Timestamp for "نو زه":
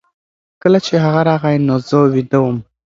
1.67-1.97